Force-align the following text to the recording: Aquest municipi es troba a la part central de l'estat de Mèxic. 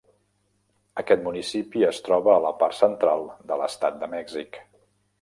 Aquest 1.01 1.21
municipi 1.27 1.85
es 1.91 2.01
troba 2.09 2.33
a 2.39 2.41
la 2.49 2.55
part 2.65 2.81
central 2.81 3.25
de 3.53 3.63
l'estat 3.63 4.05
de 4.05 4.15
Mèxic. 4.19 4.65